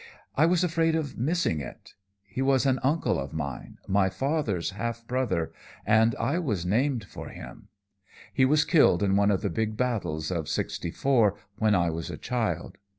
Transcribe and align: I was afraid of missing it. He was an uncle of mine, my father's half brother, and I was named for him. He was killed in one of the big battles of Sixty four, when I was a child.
I 0.35 0.47
was 0.47 0.63
afraid 0.63 0.95
of 0.95 1.15
missing 1.19 1.59
it. 1.61 1.93
He 2.25 2.41
was 2.41 2.65
an 2.65 2.79
uncle 2.81 3.19
of 3.19 3.33
mine, 3.33 3.77
my 3.87 4.09
father's 4.09 4.71
half 4.71 5.05
brother, 5.05 5.53
and 5.85 6.15
I 6.19 6.39
was 6.39 6.65
named 6.65 7.03
for 7.03 7.29
him. 7.29 7.67
He 8.33 8.43
was 8.43 8.65
killed 8.65 9.03
in 9.03 9.15
one 9.15 9.29
of 9.29 9.41
the 9.43 9.49
big 9.51 9.77
battles 9.77 10.31
of 10.31 10.49
Sixty 10.49 10.89
four, 10.89 11.35
when 11.59 11.75
I 11.75 11.91
was 11.91 12.09
a 12.09 12.17
child. 12.17 12.79